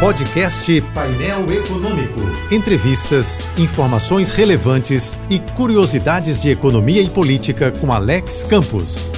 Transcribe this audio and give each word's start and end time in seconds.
Podcast 0.00 0.80
Painel 0.94 1.44
Econômico. 1.52 2.20
Entrevistas, 2.50 3.46
informações 3.58 4.30
relevantes 4.30 5.18
e 5.28 5.38
curiosidades 5.38 6.40
de 6.40 6.48
economia 6.48 7.02
e 7.02 7.10
política 7.10 7.70
com 7.70 7.92
Alex 7.92 8.42
Campos. 8.42 9.12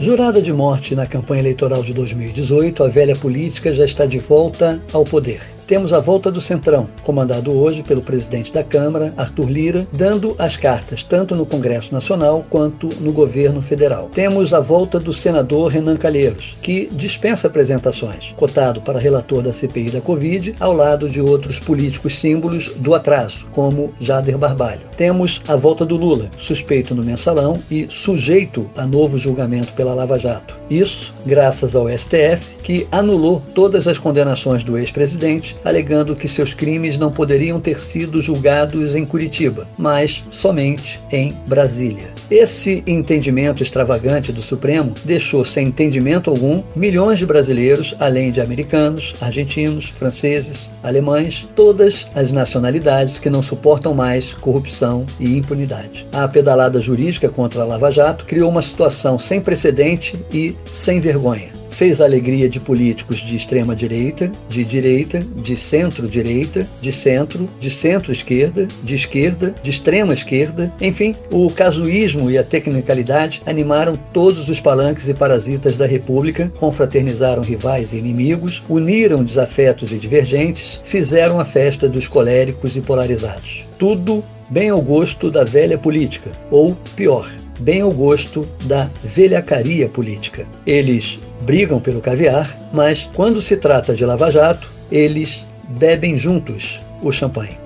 Jurada 0.00 0.42
de 0.42 0.52
morte 0.52 0.92
na 0.96 1.06
campanha 1.06 1.40
eleitoral 1.40 1.84
de 1.84 1.94
2018, 1.94 2.82
a 2.82 2.88
velha 2.88 3.14
política 3.14 3.72
já 3.72 3.84
está 3.84 4.06
de 4.06 4.18
volta 4.18 4.82
ao 4.92 5.04
poder 5.04 5.53
temos 5.66 5.92
a 5.92 6.00
volta 6.00 6.30
do 6.30 6.40
Centrão, 6.40 6.88
comandado 7.02 7.52
hoje 7.52 7.82
pelo 7.82 8.02
presidente 8.02 8.52
da 8.52 8.62
Câmara, 8.62 9.12
Arthur 9.16 9.48
Lira, 9.48 9.86
dando 9.92 10.34
as 10.38 10.56
cartas 10.56 11.02
tanto 11.02 11.34
no 11.34 11.46
Congresso 11.46 11.92
Nacional 11.92 12.44
quanto 12.48 12.88
no 13.00 13.12
governo 13.12 13.60
federal. 13.60 14.08
Temos 14.12 14.52
a 14.52 14.60
volta 14.60 14.98
do 14.98 15.12
senador 15.12 15.70
Renan 15.70 15.96
Calheiros, 15.96 16.56
que 16.62 16.88
dispensa 16.92 17.48
apresentações, 17.48 18.32
cotado 18.36 18.80
para 18.80 18.98
relator 18.98 19.42
da 19.42 19.52
CPI 19.52 19.90
da 19.90 20.00
Covid, 20.00 20.54
ao 20.60 20.72
lado 20.72 21.08
de 21.08 21.20
outros 21.20 21.58
políticos 21.58 22.18
símbolos 22.18 22.68
do 22.76 22.94
atraso, 22.94 23.46
como 23.52 23.92
Jader 24.00 24.38
Barbalho. 24.38 24.82
Temos 24.96 25.42
a 25.48 25.56
volta 25.56 25.84
do 25.84 25.96
Lula, 25.96 26.30
suspeito 26.36 26.94
no 26.94 27.02
mensalão 27.02 27.54
e 27.70 27.86
sujeito 27.88 28.68
a 28.76 28.86
novo 28.86 29.18
julgamento 29.18 29.72
pela 29.74 29.94
Lava 29.94 30.18
Jato. 30.18 30.56
Isso 30.68 31.14
graças 31.26 31.74
ao 31.74 31.88
STF, 31.88 32.56
que 32.62 32.86
anulou 32.90 33.42
todas 33.54 33.88
as 33.88 33.98
condenações 33.98 34.62
do 34.62 34.78
ex-presidente 34.78 35.53
alegando 35.64 36.16
que 36.16 36.28
seus 36.28 36.54
crimes 36.54 36.96
não 36.96 37.10
poderiam 37.10 37.60
ter 37.60 37.78
sido 37.78 38.20
julgados 38.20 38.94
em 38.94 39.04
Curitiba, 39.04 39.66
mas 39.76 40.24
somente 40.30 41.00
em 41.10 41.32
Brasília. 41.46 42.14
Esse 42.30 42.82
entendimento 42.86 43.62
extravagante 43.62 44.32
do 44.32 44.40
Supremo 44.42 44.94
deixou 45.04 45.44
sem 45.44 45.68
entendimento 45.68 46.30
algum 46.30 46.62
milhões 46.74 47.18
de 47.18 47.26
brasileiros, 47.26 47.94
além 48.00 48.32
de 48.32 48.40
americanos, 48.40 49.14
argentinos, 49.20 49.88
franceses, 49.88 50.70
alemães, 50.82 51.46
todas 51.54 52.06
as 52.14 52.32
nacionalidades 52.32 53.18
que 53.18 53.30
não 53.30 53.42
suportam 53.42 53.94
mais 53.94 54.32
corrupção 54.34 55.04
e 55.20 55.36
impunidade. 55.36 56.06
A 56.12 56.26
pedalada 56.26 56.80
jurídica 56.80 57.28
contra 57.28 57.62
a 57.62 57.64
Lava 57.64 57.90
Jato 57.90 58.24
criou 58.24 58.50
uma 58.50 58.62
situação 58.62 59.18
sem 59.18 59.40
precedente 59.40 60.18
e 60.32 60.56
sem 60.70 61.00
vergonha 61.00 61.53
fez 61.74 62.00
a 62.00 62.04
alegria 62.04 62.48
de 62.48 62.60
políticos 62.60 63.18
de 63.18 63.34
extrema 63.34 63.74
direita, 63.74 64.30
de 64.48 64.64
direita, 64.64 65.20
de 65.36 65.56
centro-direita, 65.56 66.66
de 66.80 66.92
centro, 66.92 67.48
de 67.58 67.68
centro-esquerda, 67.68 68.68
de 68.82 68.94
esquerda, 68.94 69.54
de 69.62 69.70
extrema 69.70 70.14
esquerda. 70.14 70.72
Enfim, 70.80 71.14
o 71.30 71.50
casuísmo 71.50 72.30
e 72.30 72.38
a 72.38 72.44
tecnicalidade 72.44 73.42
animaram 73.44 73.96
todos 74.12 74.48
os 74.48 74.60
palanques 74.60 75.08
e 75.08 75.14
parasitas 75.14 75.76
da 75.76 75.86
República, 75.86 76.50
confraternizaram 76.56 77.42
rivais 77.42 77.92
e 77.92 77.98
inimigos, 77.98 78.62
uniram 78.68 79.24
desafetos 79.24 79.92
e 79.92 79.98
divergentes, 79.98 80.80
fizeram 80.84 81.40
a 81.40 81.44
festa 81.44 81.88
dos 81.88 82.06
coléricos 82.06 82.76
e 82.76 82.80
polarizados. 82.80 83.64
Tudo 83.78 84.22
bem 84.48 84.70
ao 84.70 84.80
gosto 84.80 85.30
da 85.30 85.42
velha 85.42 85.76
política, 85.76 86.30
ou 86.50 86.76
pior, 86.94 87.28
bem 87.60 87.80
ao 87.80 87.90
gosto 87.90 88.46
da 88.64 88.90
velhacaria 89.02 89.88
política. 89.88 90.46
Eles 90.66 91.18
brigam 91.42 91.80
pelo 91.80 92.00
caviar, 92.00 92.58
mas 92.72 93.08
quando 93.14 93.40
se 93.40 93.56
trata 93.56 93.94
de 93.94 94.04
Lava 94.04 94.30
Jato, 94.30 94.70
eles 94.90 95.46
bebem 95.68 96.16
juntos 96.16 96.80
o 97.02 97.12
champanhe. 97.12 97.58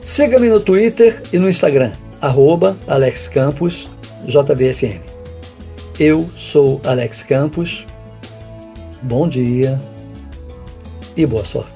Siga-me 0.00 0.48
no 0.48 0.60
Twitter 0.60 1.22
e 1.32 1.38
no 1.38 1.48
Instagram, 1.48 1.92
arroba 2.20 2.76
Alex 2.86 3.28
Campos, 3.28 3.88
JBFM. 4.26 5.00
Eu 5.98 6.28
sou 6.36 6.80
Alex 6.84 7.22
Campos. 7.22 7.86
Bom 9.02 9.28
dia 9.28 9.80
e 11.16 11.24
boa 11.24 11.44
sorte. 11.44 11.75